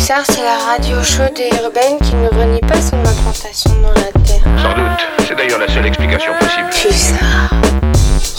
[0.00, 4.10] Pulsar, c'est la radio chaude et urbaine qui ne renie pas son implantation dans la
[4.24, 4.42] Terre.
[4.58, 5.26] Sans doute.
[5.28, 6.70] C'est d'ailleurs la seule explication possible.
[6.70, 7.50] Pulsar,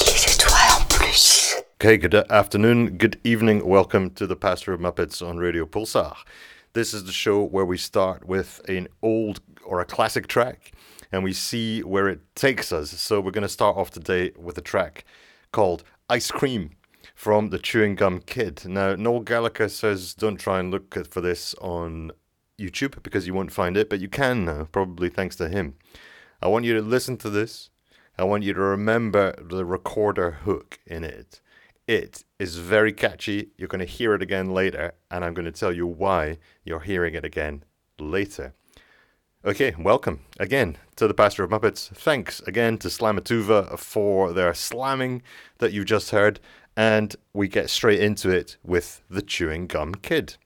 [0.07, 1.55] les étoiles en plus.
[1.79, 3.61] Okay, good afternoon, good evening.
[3.63, 6.25] Welcome to the Pastor of Muppets on Radio Pulsar.
[6.73, 10.71] This is the show where we start with an old or a classic track
[11.12, 12.89] and we see where it takes us.
[12.89, 15.05] So we're going to start off today with a track
[15.51, 16.71] called Ice Cream
[17.22, 18.63] from the Chewing Gum Kid.
[18.66, 22.13] Now, Noel Gallagher says don't try and look for this on
[22.59, 25.76] YouTube because you won't find it, but you can now, probably thanks to him.
[26.42, 27.70] I want you to listen to this.
[28.18, 31.42] I want you to remember the recorder hook in it.
[31.88, 33.50] It is very catchy.
[33.56, 36.80] You're going to hear it again later, and I'm going to tell you why you're
[36.80, 37.64] hearing it again
[38.00, 38.56] later.
[39.44, 41.88] Okay, welcome again to the Pastor of Muppets.
[41.88, 45.23] Thanks again to Slamatuva for their slamming
[45.58, 46.40] that you just heard,
[46.75, 50.38] and we get straight into it with the Chewing Gum Kid.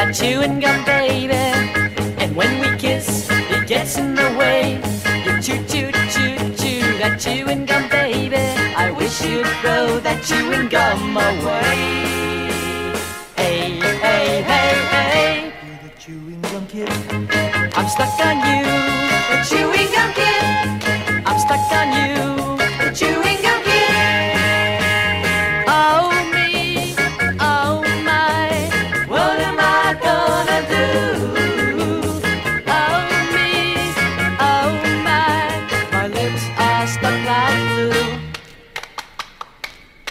[0.00, 1.34] That chewing gum, baby.
[2.22, 4.80] And when we kiss, it gets in the way.
[5.26, 5.79] You chew, chew
[7.10, 8.36] that chewing gum, baby.
[8.36, 12.50] I wish you'd throw that chewing gum away.
[13.36, 15.52] Hey, hey, hey, hey.
[15.66, 16.88] You're the chewing gum kid.
[17.74, 18.64] I'm stuck on you,
[19.30, 21.26] the chewing gum kid.
[21.26, 22.29] I'm stuck on you,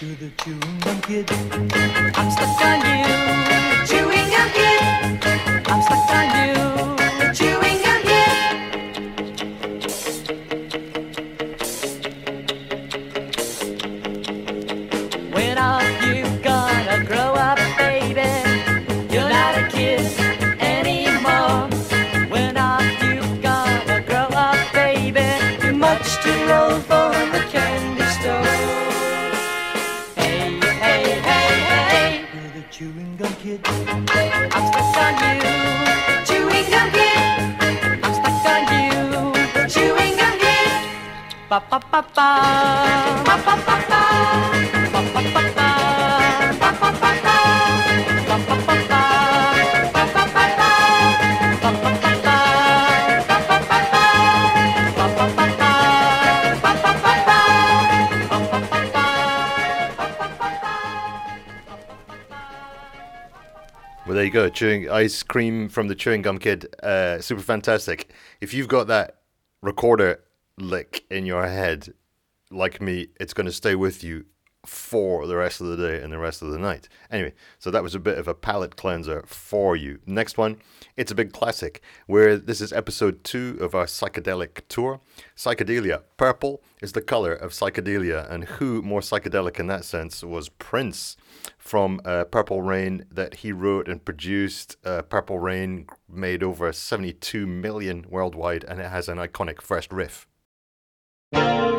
[0.02, 1.30] You're the chewing gum kid.
[1.30, 3.04] I'm stuck on you,
[3.86, 4.82] chewing gum kid.
[5.68, 6.39] I'm stuck on you,
[64.10, 64.48] Well, there you go.
[64.50, 66.74] Chewing ice cream from the Chewing Gum Kid.
[66.82, 68.10] Uh, super fantastic.
[68.40, 69.18] If you've got that
[69.62, 70.22] recorder
[70.62, 71.94] lick in your head,
[72.52, 74.26] like me, it's going to stay with you
[74.66, 76.90] for the rest of the day and the rest of the night.
[77.10, 80.00] Anyway, so that was a bit of a palate cleanser for you.
[80.06, 80.58] Next one,
[80.98, 85.00] it's a big classic, where this is episode two of our psychedelic tour.
[85.36, 86.04] Psychedelia.
[86.18, 91.16] Purple is the color of psychedelia, and who more psychedelic in that sense was Prince
[91.58, 94.76] from uh, Purple Rain that he wrote and produced.
[94.84, 100.28] Uh, Purple Rain made over 72 million worldwide, and it has an iconic first riff.
[101.34, 101.79] Thank you.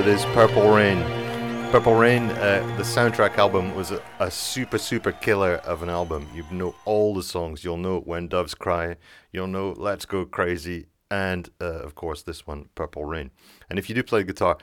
[0.00, 1.02] With his Purple Rain.
[1.70, 6.26] Purple Rain, uh, the soundtrack album, was a, a super, super killer of an album.
[6.34, 7.64] You know all the songs.
[7.64, 8.96] You'll know When Doves Cry.
[9.30, 10.86] You'll know Let's Go Crazy.
[11.10, 13.30] And, uh, of course, this one, Purple Rain.
[13.68, 14.56] And if you do play guitar,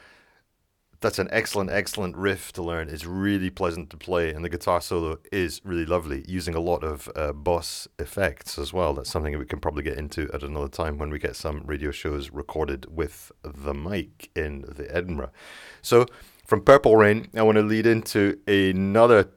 [0.99, 2.89] that's an excellent, excellent riff to learn.
[2.89, 6.83] It's really pleasant to play, and the guitar solo is really lovely, using a lot
[6.83, 8.93] of uh, boss effects as well.
[8.93, 11.61] That's something that we can probably get into at another time when we get some
[11.65, 15.31] radio shows recorded with the mic in the Edinburgh.
[15.81, 16.07] So,
[16.45, 19.29] from Purple Rain, I want to lead into another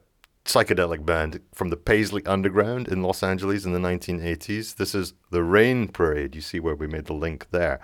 [0.45, 4.75] psychedelic band from the Paisley Underground in Los Angeles in the 1980s.
[4.75, 6.33] This is the Rain Parade.
[6.33, 7.79] You see where we made the link there.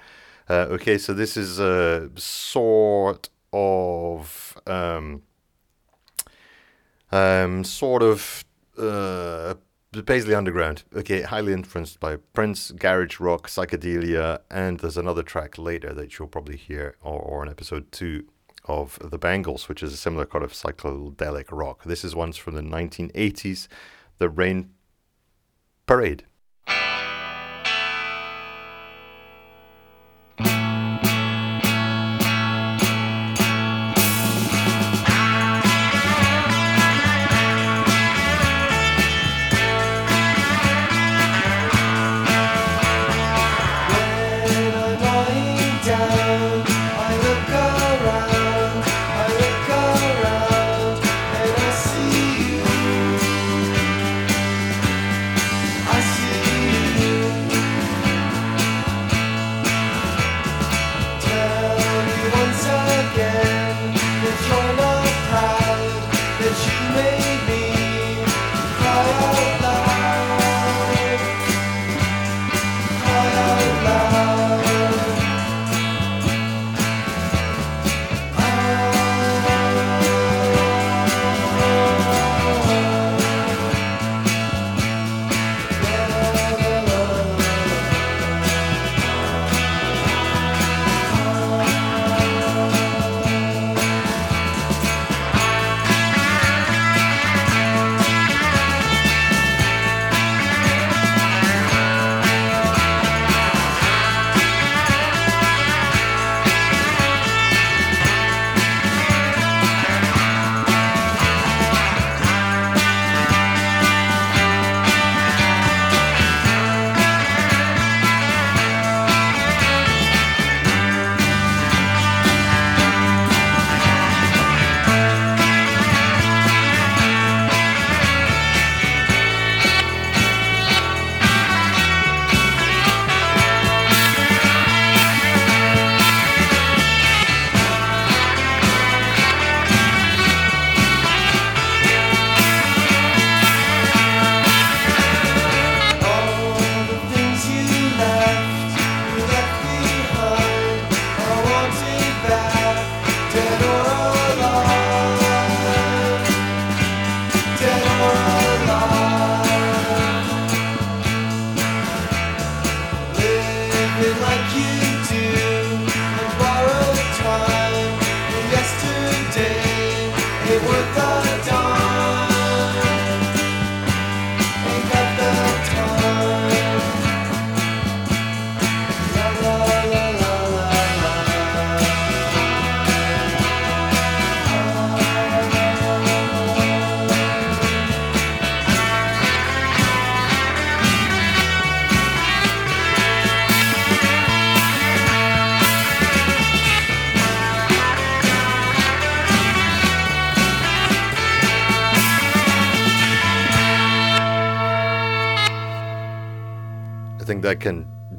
[0.49, 5.23] Uh, okay, so this is a sort of um,
[7.11, 8.43] um, sort of
[8.77, 9.55] uh,
[10.05, 10.83] Paisley Underground.
[10.95, 16.27] Okay, highly influenced by Prince, garage rock, psychedelia, and there's another track later that you'll
[16.27, 18.25] probably hear, or, or in episode two
[18.65, 21.83] of the Bangles, which is a similar kind of psychedelic rock.
[21.85, 23.67] This is one's from the 1980s,
[24.17, 24.71] the Rain
[25.85, 26.25] Parade.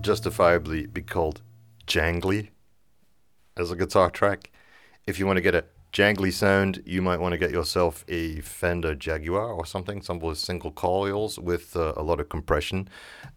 [0.09, 1.43] Justifiably be called
[1.87, 2.49] jangly
[3.59, 4.51] as a guitar track.
[5.07, 8.41] If you want to get a jangly sound, you might want to get yourself a
[8.41, 12.89] Fender Jaguar or something, some with single coils with uh, a lot of compression,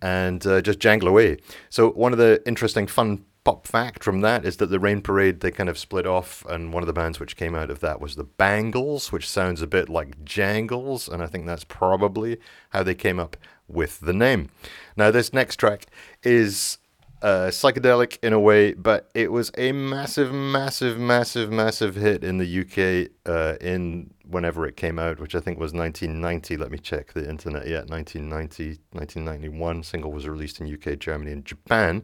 [0.02, 1.40] and uh, just jangle away.
[1.70, 5.40] So one of the interesting fun pop fact from that is that the Rain Parade
[5.40, 8.00] they kind of split off, and one of the bands which came out of that
[8.00, 12.38] was the Bangles, which sounds a bit like Jangles, and I think that's probably
[12.70, 13.36] how they came up
[13.68, 14.50] with the name.
[14.96, 15.88] Now this next track
[16.24, 16.78] is
[17.22, 22.38] uh, psychedelic in a way, but it was a massive, massive, massive, massive hit in
[22.38, 26.58] the UK uh, in whenever it came out, which I think was 1990.
[26.58, 27.68] Let me check the internet.
[27.68, 29.84] Yeah, 1990, 1991.
[29.84, 32.04] Single was released in UK, Germany, and Japan.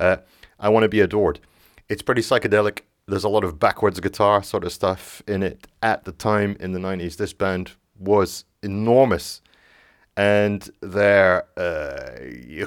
[0.00, 0.18] Uh,
[0.58, 1.40] I want to be adored.
[1.88, 5.66] It's pretty psychedelic, There's a lot of backwards guitar sort of stuff in it.
[5.82, 9.42] At the time in the 90s, this band was enormous.
[10.16, 12.18] And their uh,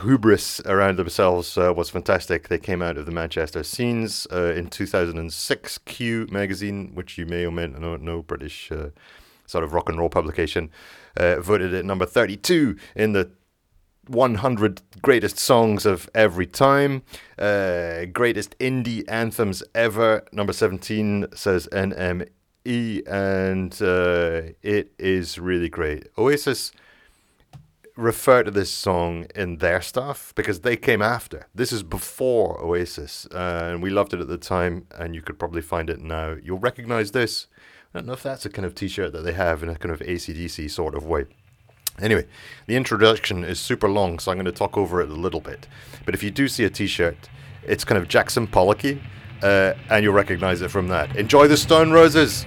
[0.03, 2.47] hubris around themselves uh, was fantastic.
[2.47, 5.77] They came out of the Manchester scenes uh, in 2006.
[5.79, 8.89] Q magazine, which you may or may not know, British uh,
[9.47, 10.69] sort of rock and roll publication,
[11.17, 13.31] uh, voted it number 32 in the
[14.05, 17.01] 100 greatest songs of every time,
[17.39, 20.23] uh, greatest indie anthems ever.
[20.31, 22.27] Number 17 says NME,
[23.07, 23.73] and
[24.61, 26.07] it is really great.
[26.15, 26.71] Oasis
[27.99, 31.47] refer to this song in their stuff because they came after.
[31.53, 35.37] This is before Oasis, uh, and we loved it at the time, and you could
[35.37, 36.35] probably find it now.
[36.41, 37.47] You'll recognize this.
[37.93, 39.75] I don't know if that's a kind of t shirt that they have in a
[39.75, 41.25] kind of ACDC sort of way.
[41.99, 42.25] Anyway,
[42.67, 45.67] the introduction is super long, so I'm going to talk over it a little bit.
[46.05, 47.29] But if you do see a t shirt,
[47.63, 49.01] it's kind of Jackson Pollocky,
[49.43, 51.15] uh, and you'll recognize it from that.
[51.15, 52.45] Enjoy the Stone Roses!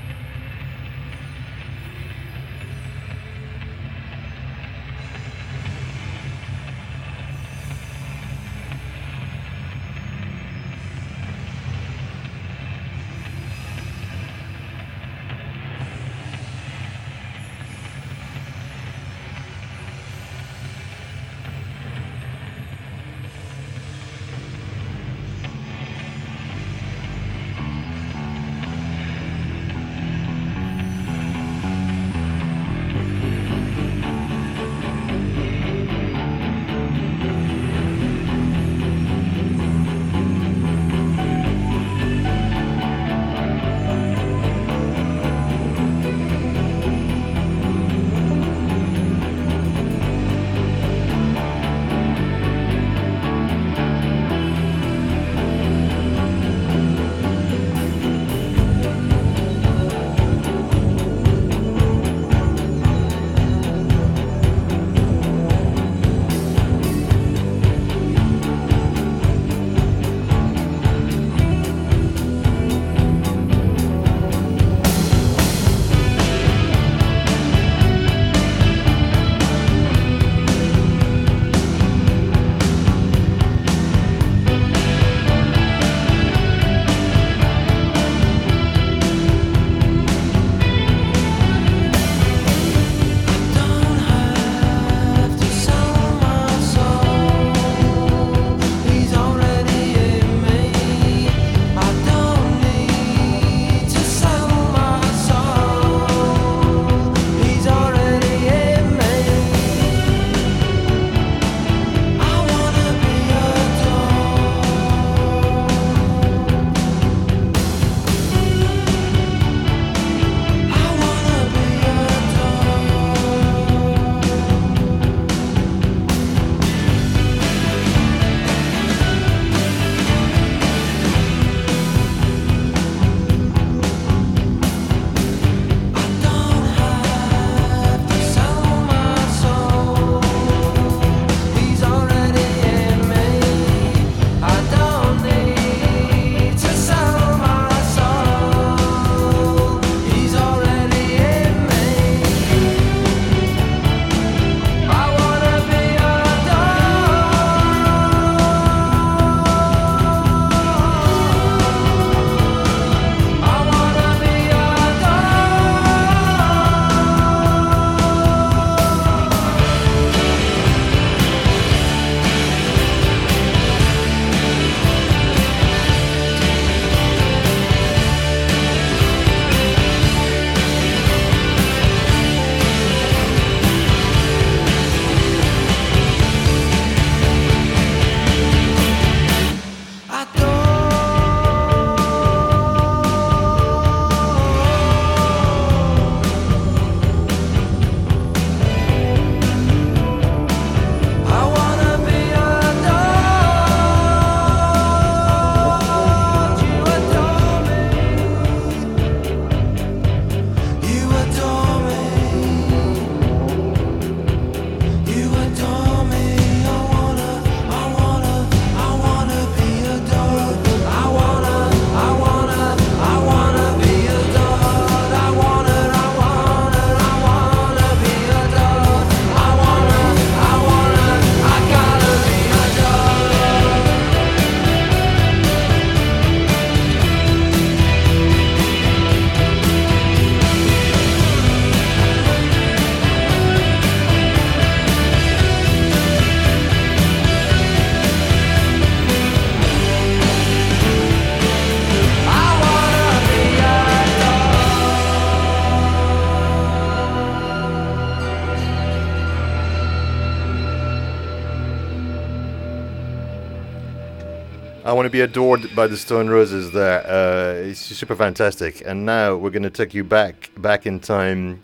[265.03, 266.71] Want to be adored by the Stone Roses.
[266.71, 268.85] There, uh, it's super fantastic.
[268.87, 271.61] And now we're going to take you back, back in time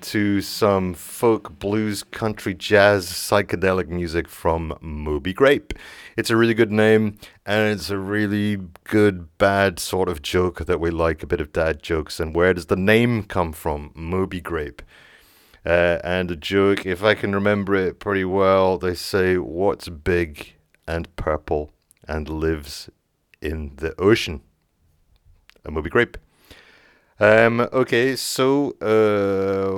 [0.00, 5.72] to some folk, blues, country, jazz, psychedelic music from Moby Grape.
[6.16, 10.80] It's a really good name, and it's a really good, bad sort of joke that
[10.80, 12.18] we like, a bit of dad jokes.
[12.18, 13.92] And where does the name come from?
[13.94, 14.82] Moby Grape.
[15.64, 20.54] Uh, and a joke, if I can remember it pretty well, they say, What's big
[20.88, 21.70] and purple
[22.10, 22.90] and lives
[23.40, 24.42] in the ocean?
[25.64, 26.18] A Moby Grape.
[27.20, 29.70] Um, okay, so uh,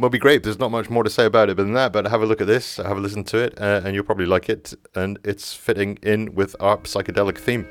[0.00, 0.44] Moby Grape.
[0.44, 2.46] There's not much more to say about it than that, but have a look at
[2.46, 4.72] this, have a listen to it, uh, and you'll probably like it.
[4.94, 7.66] And it's fitting in with our psychedelic theme.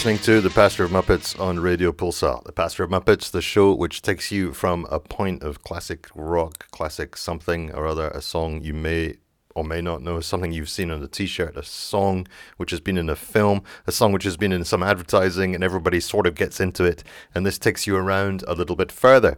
[0.00, 2.42] Listening to The Pastor of Muppets on Radio Pulsar.
[2.44, 6.70] The Pastor of Muppets, the show which takes you from a point of classic rock,
[6.70, 9.16] classic something or other, a song you may
[9.54, 12.80] or may not know, something you've seen on a t shirt, a song which has
[12.80, 16.26] been in a film, a song which has been in some advertising, and everybody sort
[16.26, 17.04] of gets into it.
[17.34, 19.36] And this takes you around a little bit further.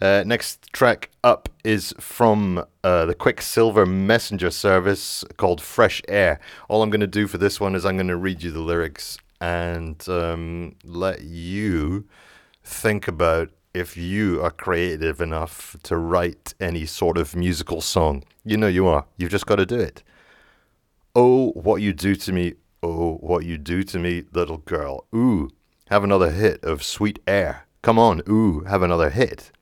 [0.00, 6.38] Uh, next track up is from uh, the Quicksilver Messenger service called Fresh Air.
[6.68, 8.60] All I'm going to do for this one is I'm going to read you the
[8.60, 12.06] lyrics and um, let you
[12.62, 18.24] think about if you are creative enough to write any sort of musical song.
[18.42, 19.04] You know you are.
[19.18, 20.02] You've just got to do it.
[21.14, 22.54] Oh, what you do to me.
[22.82, 25.04] Oh, what you do to me, little girl.
[25.14, 25.50] Ooh,
[25.88, 27.66] have another hit of sweet air.
[27.82, 29.52] Come on, ooh, have another hit.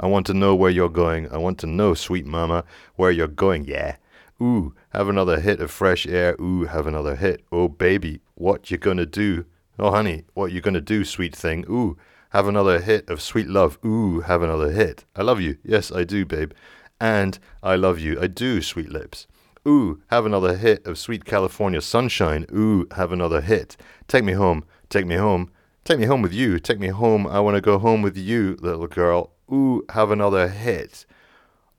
[0.00, 1.30] I want to know where you're going.
[1.30, 2.64] I want to know, sweet mama,
[2.96, 3.66] where you're going.
[3.66, 3.96] Yeah.
[4.40, 6.36] Ooh, have another hit of fresh air.
[6.40, 7.44] Ooh, have another hit.
[7.50, 9.44] Oh, baby, what you gonna do?
[9.78, 11.64] Oh, honey, what you gonna do, sweet thing?
[11.68, 11.96] Ooh,
[12.30, 13.78] have another hit of sweet love.
[13.84, 15.04] Ooh, have another hit.
[15.16, 15.58] I love you.
[15.64, 16.52] Yes, I do, babe.
[17.00, 18.20] And I love you.
[18.20, 19.26] I do, sweet lips.
[19.66, 22.46] Ooh, have another hit of sweet California sunshine.
[22.54, 23.76] Ooh, have another hit.
[24.06, 24.64] Take me home.
[24.88, 25.50] Take me home.
[25.84, 26.58] Take me home with you.
[26.58, 27.26] Take me home.
[27.26, 29.32] I want to go home with you, little girl.
[29.52, 31.06] Ooh, have another hit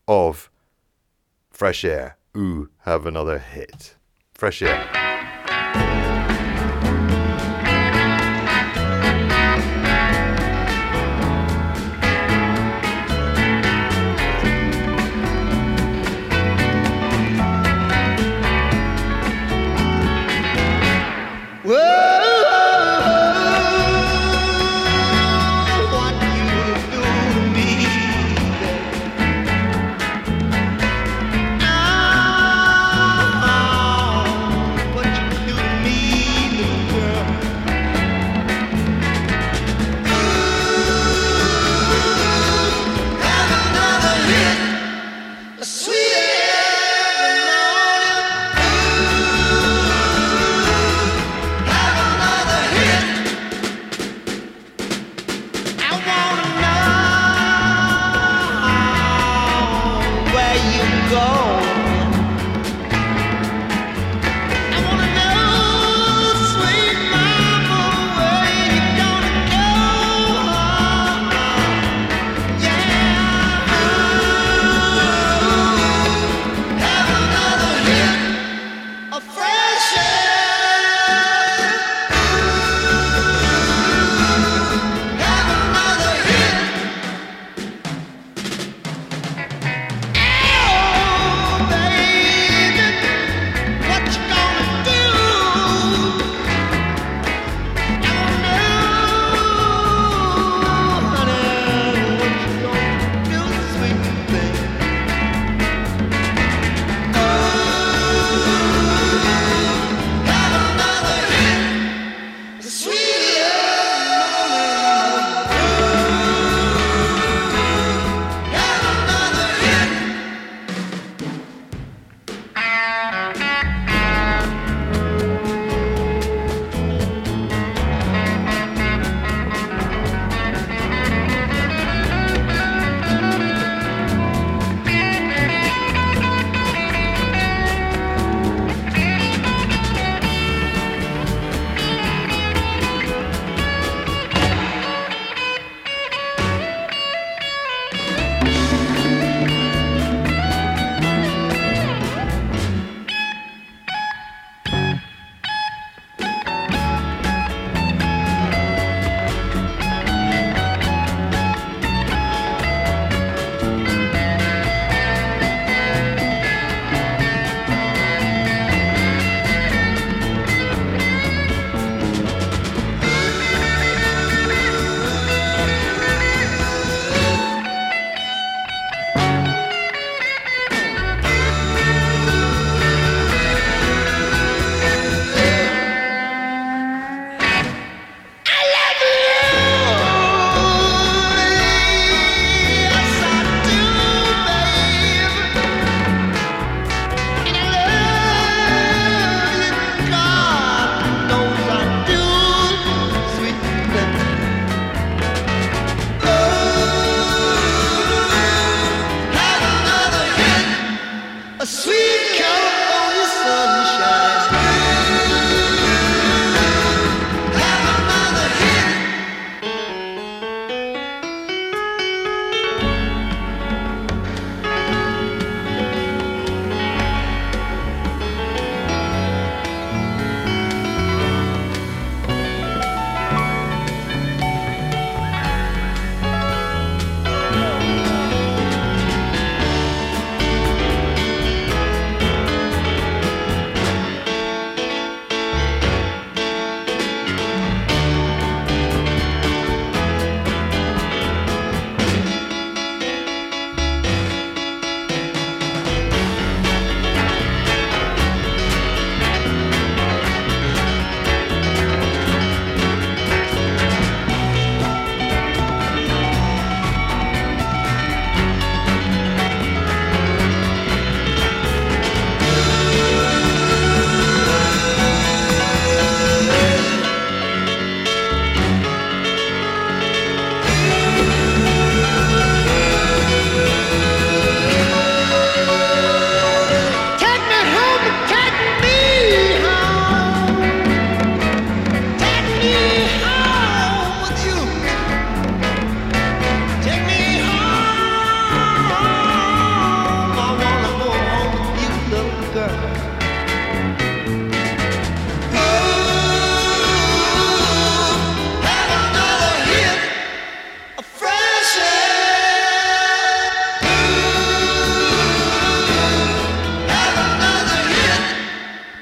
[0.08, 0.50] of
[1.52, 2.19] fresh air.
[2.38, 3.96] Ooh, have another hit.
[4.34, 5.09] Fresh air.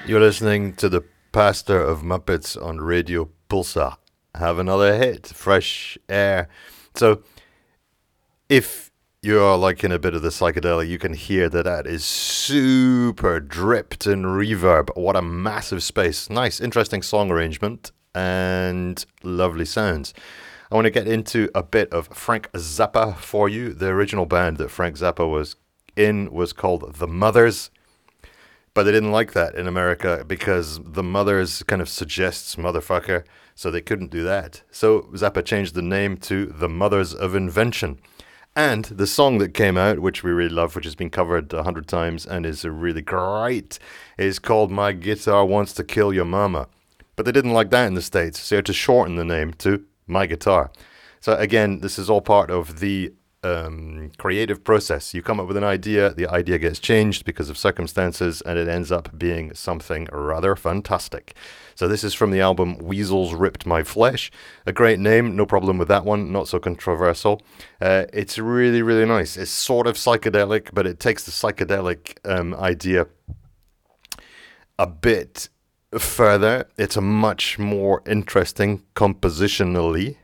[0.07, 3.97] You're listening to the pastor of Muppets on Radio Pulsar.
[4.35, 6.47] Have another hit, fresh air.
[6.95, 7.23] So,
[8.47, 8.89] if
[9.21, 13.41] you are liking a bit of the psychedelic, you can hear that that is super
[13.41, 14.95] dripped in reverb.
[14.95, 16.29] What a massive space.
[16.29, 20.13] Nice, interesting song arrangement and lovely sounds.
[20.71, 23.73] I want to get into a bit of Frank Zappa for you.
[23.73, 25.57] The original band that Frank Zappa was
[25.97, 27.71] in was called The Mothers
[28.77, 33.23] but they didn't like that in America because the mothers kind of suggests motherfucker,
[33.55, 34.61] so they couldn't do that.
[34.69, 37.97] So Zappa changed the name to The Mothers of Invention.
[38.55, 41.63] And the song that came out, which we really love, which has been covered a
[41.63, 43.79] hundred times and is really great,
[44.15, 46.67] is called My Guitar Wants to Kill Your Mama.
[47.15, 49.53] But they didn't like that in the States, so they had to shorten the name
[49.53, 50.69] to My Guitar.
[51.19, 53.11] So again, this is all part of the
[53.47, 55.13] um, creative process.
[55.13, 58.67] You come up with an idea, the idea gets changed because of circumstances, and it
[58.67, 61.35] ends up being something rather fantastic.
[61.75, 64.31] So this is from the album Weasels Ripped My Flesh.
[64.65, 67.41] A great name, no problem with that one, not so controversial.
[67.79, 69.37] Uh, it's really, really nice.
[69.37, 73.07] It's sort of psychedelic, but it takes the psychedelic um, idea
[74.79, 75.49] a bit
[75.97, 76.67] further.
[76.77, 80.17] It's a much more interesting compositionally,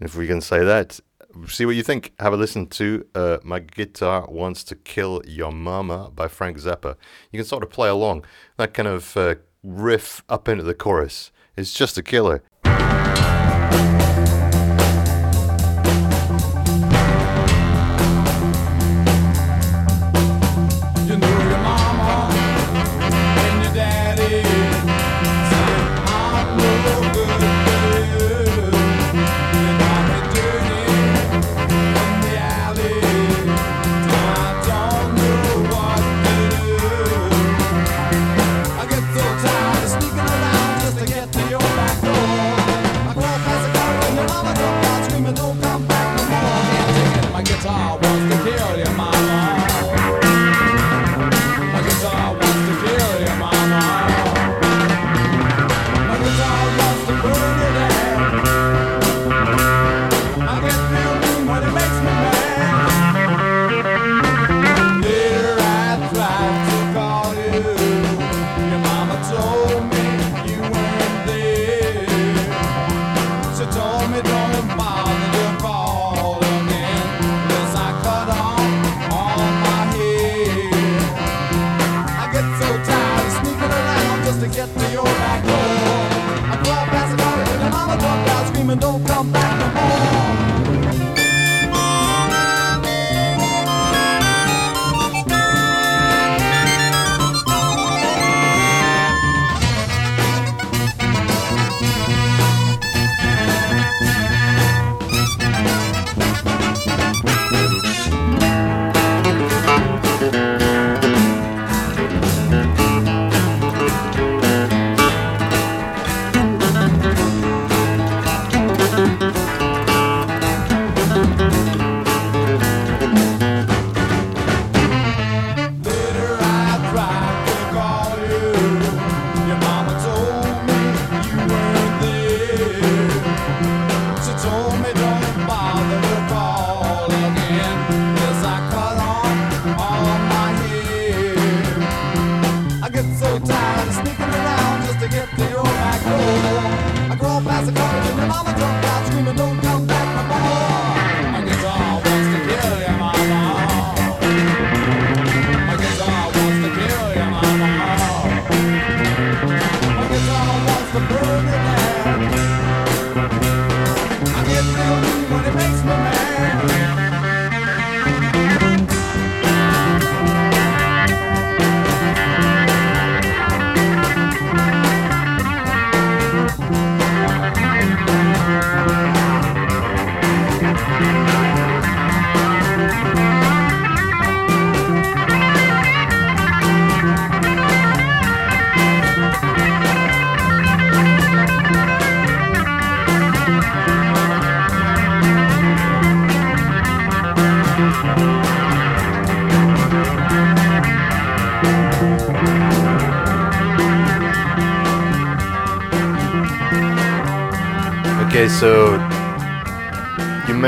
[0.00, 1.00] if we can say that.
[1.46, 2.12] See what you think.
[2.18, 6.96] Have a listen to uh, My Guitar Wants to Kill Your Mama by Frank Zappa.
[7.30, 8.24] You can sort of play along.
[8.56, 12.42] That kind of uh, riff up into the chorus is just a killer.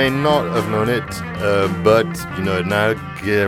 [0.03, 1.05] May not have known it,
[1.43, 2.05] uh, but
[2.37, 2.93] you know it now.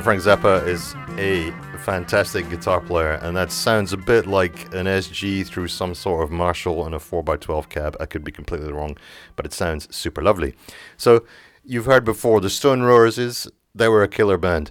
[0.03, 5.45] Frank Zappa is a fantastic guitar player, and that sounds a bit like an SG
[5.49, 7.97] through some sort of Marshall and a 4x12 cab.
[7.99, 8.97] I could be completely wrong,
[9.35, 10.55] but it sounds super lovely.
[10.97, 11.25] So,
[11.65, 14.71] you've heard before the Stone Roses, they were a killer band.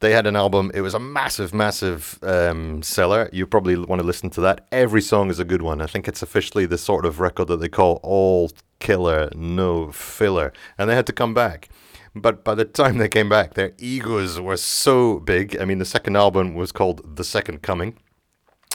[0.00, 0.70] They had an album.
[0.74, 3.28] It was a massive, massive um, seller.
[3.32, 4.66] You probably want to listen to that.
[4.70, 5.80] Every song is a good one.
[5.80, 10.52] I think it's officially the sort of record that they call all killer, no filler.
[10.78, 11.68] And they had to come back.
[12.14, 15.58] But by the time they came back, their egos were so big.
[15.60, 17.98] I mean, the second album was called The Second Coming.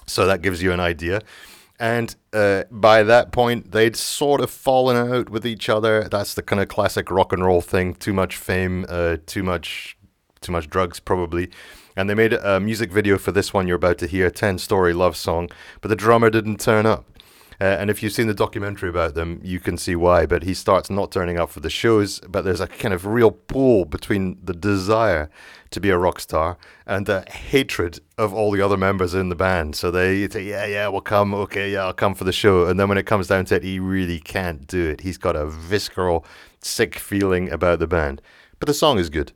[0.05, 1.21] So that gives you an idea.
[1.79, 6.07] And uh, by that point, they'd sort of fallen out with each other.
[6.09, 7.95] That's the kind of classic rock and roll thing.
[7.95, 9.97] Too much fame, uh, too much,
[10.43, 11.49] too much drugs, probably.
[11.95, 14.93] And they made a music video for this one you're about to hear, 10 storey
[14.93, 15.49] love song.
[15.81, 17.05] But the drummer didn't turn up.
[17.61, 20.25] Uh, and if you've seen the documentary about them, you can see why.
[20.25, 23.31] But he starts not turning up for the shows, but there's a kind of real
[23.31, 25.29] pull between the desire
[25.69, 29.35] to be a rock star and the hatred of all the other members in the
[29.35, 29.75] band.
[29.75, 31.33] So they say, yeah, yeah, we'll come.
[31.33, 32.65] Okay, yeah, I'll come for the show.
[32.65, 35.01] And then when it comes down to it, he really can't do it.
[35.01, 36.25] He's got a visceral,
[36.61, 38.21] sick feeling about the band.
[38.59, 39.31] But the song is good.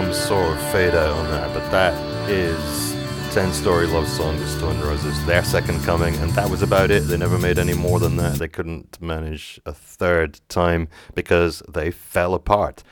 [0.00, 1.92] Some sort of fade out on that, but that
[2.30, 2.94] is
[3.34, 7.00] 10 Storey Love Song, The Stone Roses, their second coming, and that was about it.
[7.00, 8.38] They never made any more than that.
[8.38, 12.82] They couldn't manage a third time because they fell apart.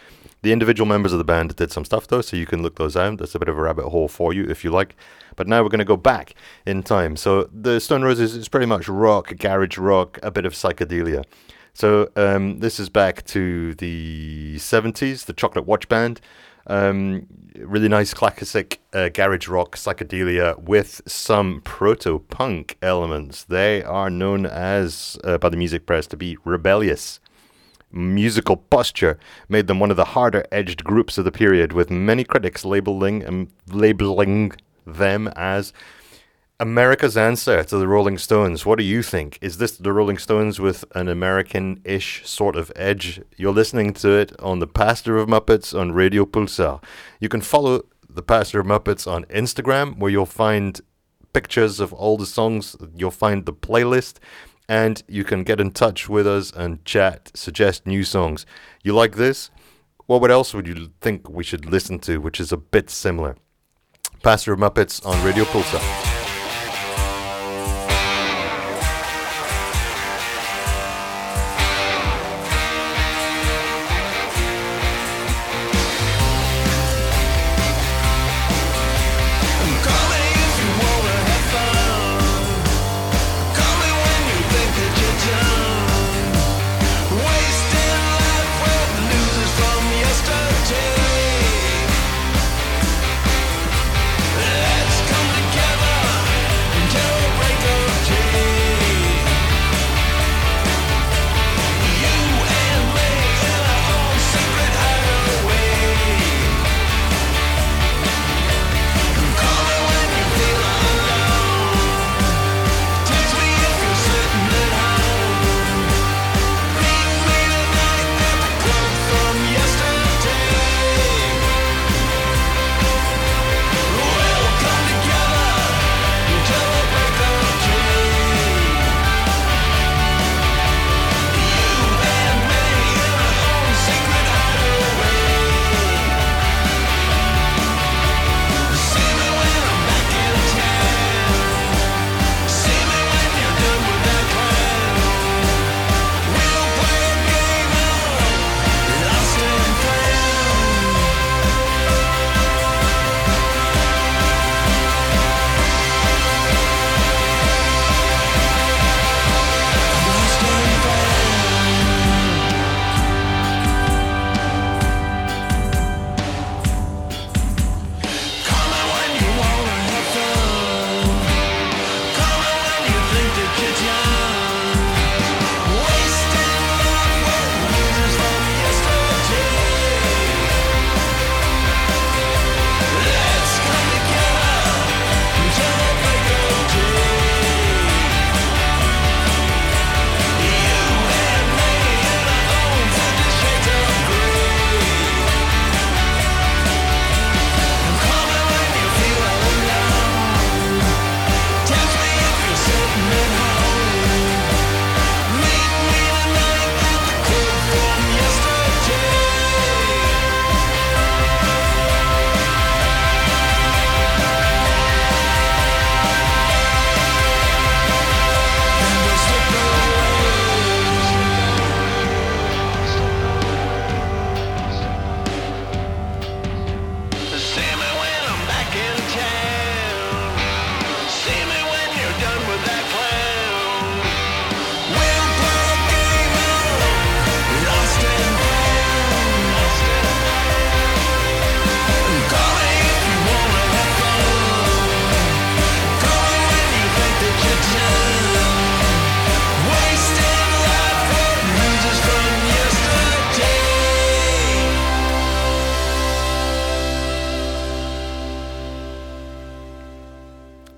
[0.42, 2.94] The individual members of the band did some stuff though, so you can look those
[2.94, 3.16] out.
[3.16, 4.94] That's a bit of a rabbit hole for you if you like.
[5.34, 6.34] But now we're going to go back
[6.66, 7.16] in time.
[7.16, 11.24] So the Stone Roses is pretty much rock, garage rock, a bit of psychedelia.
[11.72, 16.20] So um, this is back to the 70s, the Chocolate Watch Band.
[16.68, 23.44] Um, really nice classic uh, garage rock psychedelia with some proto punk elements.
[23.44, 27.20] They are known as, uh, by the music press, to be rebellious.
[27.90, 32.22] Musical posture made them one of the harder edged groups of the period, with many
[32.22, 34.52] critics labeling, um, labeling
[34.86, 35.72] them as
[36.60, 38.66] America's answer to the Rolling Stones.
[38.66, 39.38] What do you think?
[39.40, 43.20] Is this the Rolling Stones with an American ish sort of edge?
[43.36, 46.82] You're listening to it on The Pastor of Muppets on Radio Pulsar.
[47.20, 50.80] You can follow The Pastor of Muppets on Instagram, where you'll find
[51.32, 54.16] pictures of all the songs, you'll find the playlist,
[54.68, 58.46] and you can get in touch with us and chat, suggest new songs.
[58.82, 59.52] You like this?
[60.08, 63.36] Well, what else would you think we should listen to, which is a bit similar?
[64.24, 66.17] Pastor of Muppets on Radio Pulsar.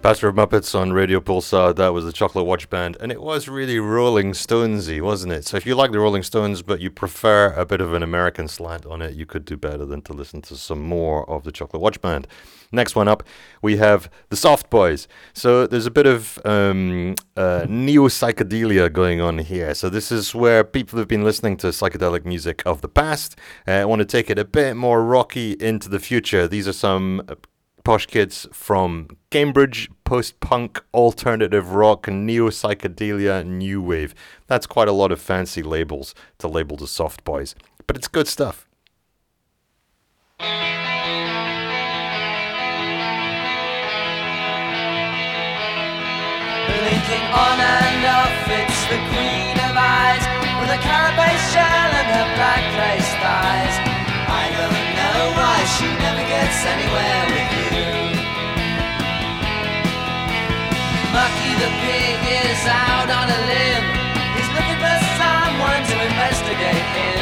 [0.03, 3.48] Pastor of Muppets on Radio Pulsar, that was the Chocolate Watch Band, and it was
[3.48, 5.44] really Rolling Stonesy, wasn't it?
[5.46, 8.48] So if you like the Rolling Stones, but you prefer a bit of an American
[8.48, 11.53] slant on it, you could do better than to listen to some more of the
[11.53, 12.26] Chocolate Watch Band.
[12.72, 13.22] Next one up,
[13.61, 15.07] we have the Soft Boys.
[15.34, 19.74] So there's a bit of um, uh, neo psychedelia going on here.
[19.74, 23.36] So this is where people have been listening to psychedelic music of the past.
[23.66, 26.48] Uh, want to take it a bit more rocky into the future.
[26.48, 27.34] These are some uh,
[27.91, 34.14] posh kids from Cambridge, post punk, alternative rock, neo psychedelia, new wave.
[34.47, 37.57] That's quite a lot of fancy labels to label the soft boys,
[37.88, 38.68] but it's good stuff.
[40.38, 40.86] Blinking
[47.34, 50.22] on and off, it's the queen of eyes
[50.61, 53.89] with a carapace shell and her black lace thighs.
[55.20, 57.92] Know why she never gets anywhere with you.
[61.12, 63.84] Mucky the pig is out on a limb.
[64.32, 67.19] He's looking for someone to investigate him.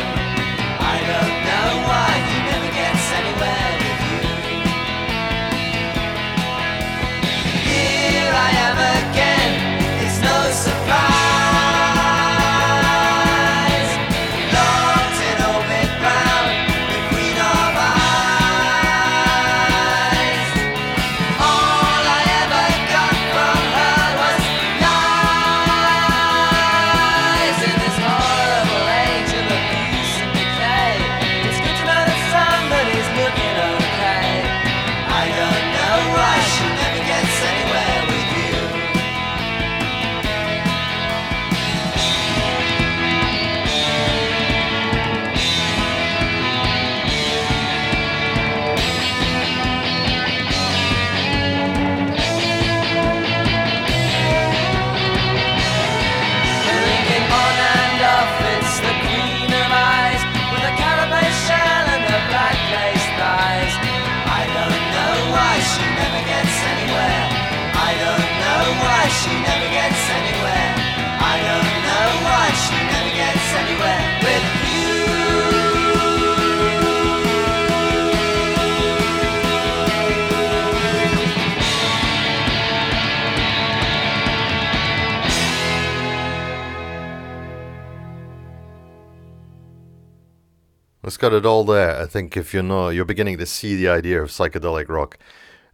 [91.29, 92.01] Got it all there.
[92.01, 95.19] I think if you're not, you're beginning to see the idea of psychedelic rock.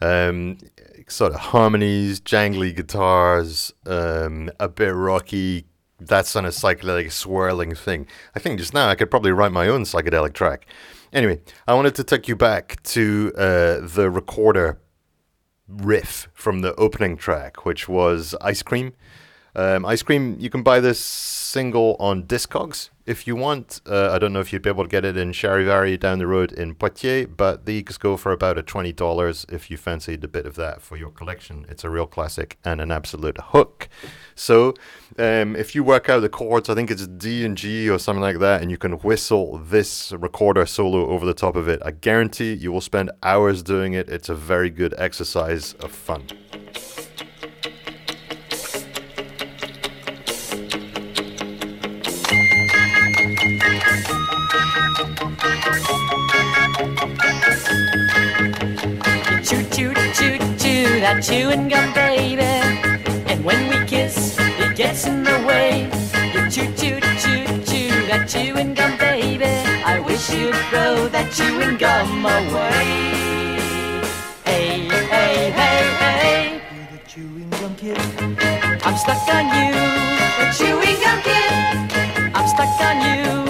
[0.01, 0.59] Um,
[1.07, 5.67] sort of harmonies, jangly guitars, um, a bit rocky,
[6.01, 8.09] that sort of psychedelic swirling thing.
[8.35, 10.67] I think just now I could probably write my own psychedelic track.
[11.13, 14.81] Anyway, I wanted to take you back to uh, the recorder
[15.69, 18.93] riff from the opening track, which was Ice Cream.
[19.57, 23.81] Um, Ice Cream, you can buy this single on Discogs if you want.
[23.87, 26.27] Uh, I don't know if you'd be able to get it in Charivari down the
[26.27, 30.47] road in Poitiers, but these go for about a $20 if you fancied a bit
[30.47, 31.67] of that for your collection.
[31.69, 33.89] It's a real classic and an absolute hook.
[34.35, 34.75] So
[35.19, 38.23] um, if you work out the chords, I think it's D and G or something
[38.23, 41.81] like that, and you can whistle this recorder solo over the top of it.
[41.85, 44.09] I guarantee you will spend hours doing it.
[44.09, 46.27] It's a very good exercise of fun.
[61.15, 62.43] That chewing gum, baby.
[63.31, 65.85] And when we kiss, it gets in the way.
[66.33, 69.45] You chew, chew, chew, chew that chewing gum, baby.
[69.45, 73.11] I wish you'd throw that chewing gum away.
[74.45, 76.61] Hey, hey, hey, hey.
[76.93, 77.99] The chewing gum kid.
[78.85, 79.73] I'm stuck on you,
[80.39, 82.35] the chewing gum kid.
[82.35, 83.44] I'm stuck on you,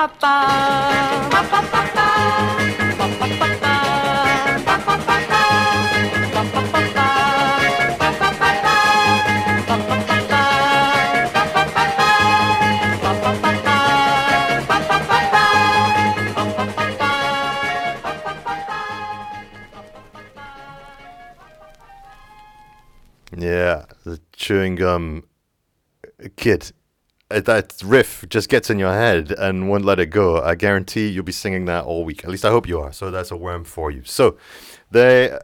[0.00, 0.06] Yeah,
[24.04, 25.24] the chewing gum
[26.36, 26.72] kid.
[27.30, 30.40] Uh, That riff just gets in your head and won't let it go.
[30.42, 32.24] I guarantee you'll be singing that all week.
[32.24, 32.92] At least I hope you are.
[32.92, 34.02] So that's a worm for you.
[34.04, 34.36] So,
[34.90, 35.40] the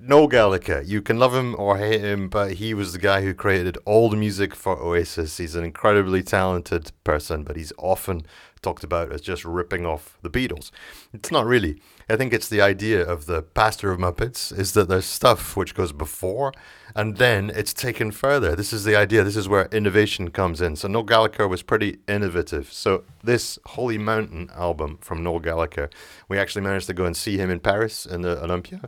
[0.00, 3.34] Noel Gallagher, you can love him or hate him, but he was the guy who
[3.34, 5.36] created all the music for Oasis.
[5.36, 8.22] He's an incredibly talented person, but he's often
[8.62, 10.70] talked about as just ripping off the Beatles.
[11.12, 11.80] It's not really.
[12.08, 15.74] I think it's the idea of the pastor of Muppets is that there's stuff which
[15.74, 16.52] goes before
[16.94, 18.54] and then it's taken further.
[18.54, 19.24] This is the idea.
[19.24, 20.76] This is where innovation comes in.
[20.76, 22.72] So Noel Gallagher was pretty innovative.
[22.72, 25.90] So this Holy Mountain album from Noel Gallagher,
[26.28, 28.82] we actually managed to go and see him in Paris in the Olympia.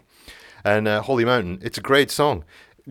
[0.64, 2.44] And uh, Holy Mountain, it's a great song.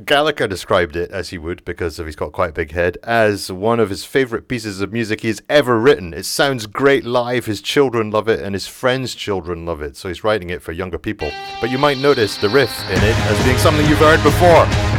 [0.05, 3.79] Gallagher described it, as he would because he's got quite a big head, as one
[3.79, 6.13] of his favourite pieces of music he's ever written.
[6.13, 10.07] It sounds great live, his children love it, and his friends' children love it, so
[10.07, 11.31] he's writing it for younger people.
[11.59, 14.96] But you might notice the riff in it as being something you've heard before.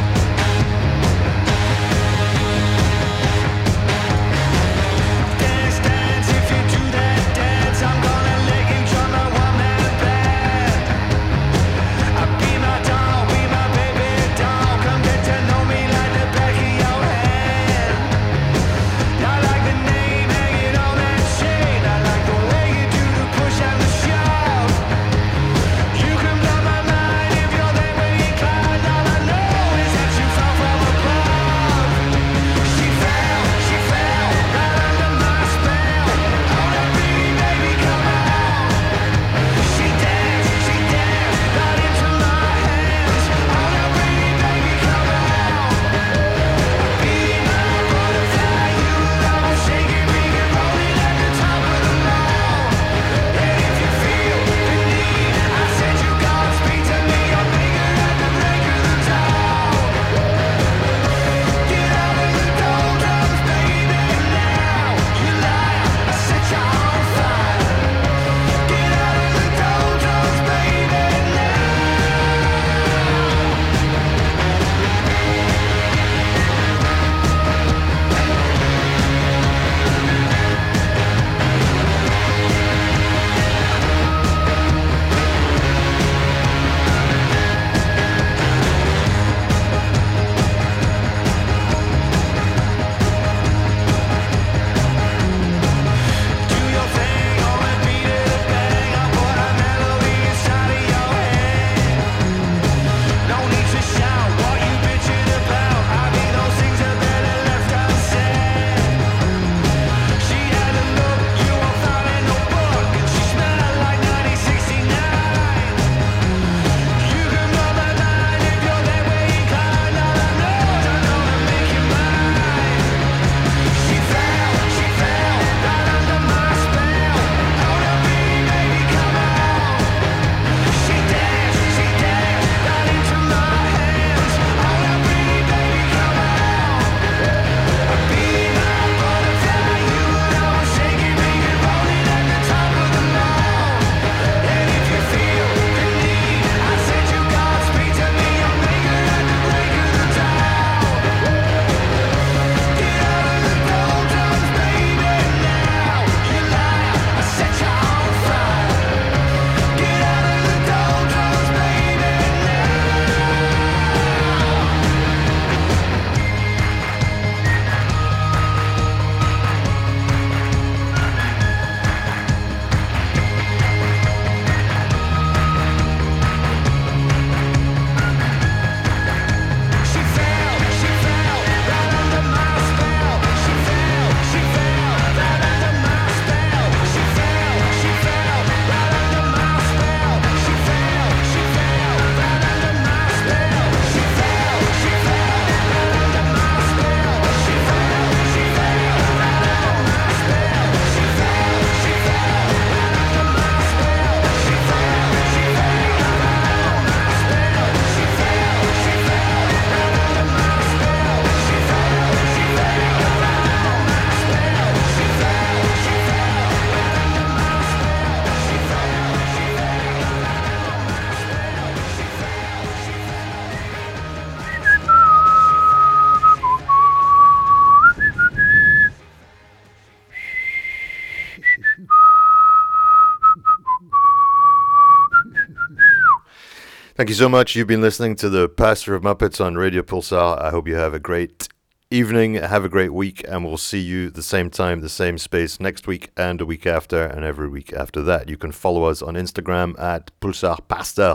[236.99, 237.55] Thank you so much.
[237.55, 240.37] You've been listening to the Pastor of Muppets on Radio Pulsar.
[240.43, 241.47] I hope you have a great
[241.93, 242.35] evening.
[242.35, 245.87] Have a great week, and we'll see you the same time, the same space next
[245.87, 248.29] week and a week after, and every week after that.
[248.29, 251.15] You can follow us on Instagram at Pulsar Pastor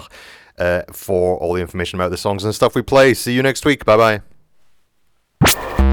[0.57, 3.13] uh, for all the information about the songs and stuff we play.
[3.13, 3.83] See you next week.
[3.83, 4.21] Bye bye.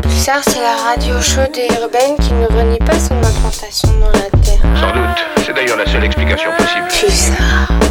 [0.03, 4.31] Pulsar, c'est la radio chaude et urbaine qui ne renie pas son implantation dans la
[4.41, 4.63] Terre.
[4.79, 6.87] Sans doute, c'est d'ailleurs la seule explication possible.
[6.89, 7.90] Pulsar.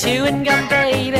[0.00, 1.18] chewing gum, baby.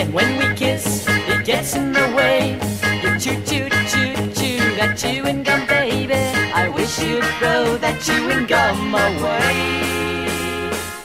[0.00, 2.58] And when we kiss, it gets in the way.
[3.02, 6.14] You chew, chew, chew, chew that chewing gum, baby.
[6.14, 10.26] I wish you'd throw that chewing gum away.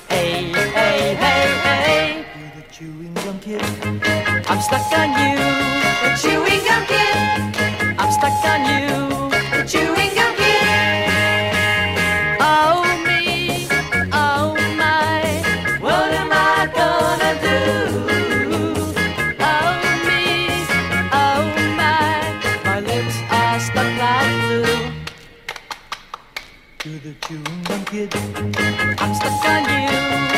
[0.10, 2.26] Hey, hey, hey, hey.
[2.56, 3.62] The chewing gum kid.
[4.50, 5.38] I'm stuck on you.
[6.02, 8.00] The chewing gum kid.
[8.00, 9.30] I'm stuck on you.
[9.54, 10.19] The chewing gum
[27.92, 28.16] naked.
[29.00, 30.29] I'm stuck on you.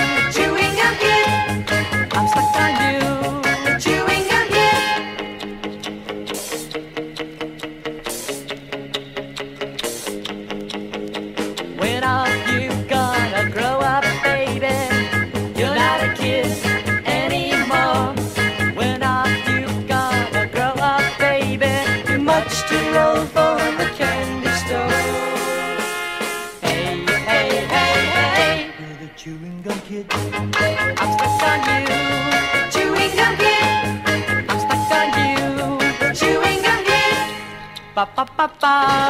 [38.41, 39.00] Papa.